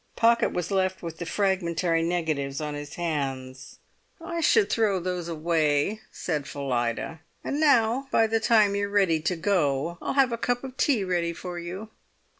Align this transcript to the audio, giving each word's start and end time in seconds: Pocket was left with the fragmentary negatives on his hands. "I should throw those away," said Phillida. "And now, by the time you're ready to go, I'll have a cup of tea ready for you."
Pocket 0.15 0.51
was 0.51 0.71
left 0.71 1.03
with 1.03 1.19
the 1.19 1.27
fragmentary 1.27 2.01
negatives 2.01 2.59
on 2.59 2.73
his 2.73 2.95
hands. 2.95 3.77
"I 4.19 4.41
should 4.41 4.67
throw 4.67 4.99
those 4.99 5.27
away," 5.27 5.99
said 6.11 6.47
Phillida. 6.47 7.19
"And 7.43 7.59
now, 7.59 8.07
by 8.09 8.25
the 8.25 8.39
time 8.39 8.73
you're 8.75 8.89
ready 8.89 9.19
to 9.19 9.35
go, 9.35 9.99
I'll 10.01 10.13
have 10.13 10.31
a 10.31 10.39
cup 10.39 10.63
of 10.63 10.75
tea 10.75 11.03
ready 11.03 11.33
for 11.33 11.59
you." 11.59 11.89